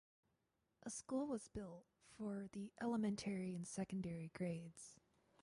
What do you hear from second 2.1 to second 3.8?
for the elementary and